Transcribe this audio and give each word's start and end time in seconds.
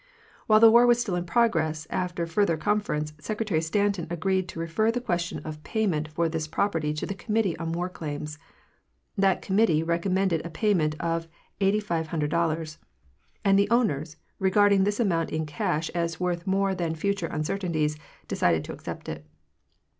While 0.47 0.59
the 0.59 0.71
war 0.71 0.87
was 0.87 0.99
still 0.99 1.15
in 1.15 1.27
progress, 1.27 1.85
after 1.91 2.25
further 2.25 2.57
con 2.57 2.81
ference, 2.81 3.13
Secretary 3.21 3.61
Stanton 3.61 4.07
agreed 4.09 4.47
to 4.49 4.59
refer 4.59 4.89
the 4.89 4.99
question 4.99 5.37
of 5.45 5.61
pay 5.61 5.85
ment 5.85 6.07
for 6.07 6.27
this 6.27 6.47
property 6.47 6.91
to 6.95 7.05
the 7.05 7.13
Committee 7.13 7.55
on 7.57 7.71
War 7.71 7.87
Claims. 7.87 8.39
That 9.15 9.43
committee 9.43 9.83
recommended 9.83 10.43
a 10.43 10.49
payment 10.49 10.95
of 10.99 11.27
$8,590, 11.59 12.77
and 13.45 13.59
the 13.59 13.69
owners, 13.69 14.17
regarding 14.39 14.85
this 14.85 14.99
amount 14.99 15.29
in 15.29 15.45
cash 15.45 15.89
as 15.91 16.19
worth 16.19 16.47
more 16.47 16.73
than 16.73 16.95
future 16.95 17.29
uncer 17.29 17.59
tainties, 17.59 17.95
decided 18.27 18.63
to 18.63 18.73
accept 18.73 19.07
it. 19.07 19.27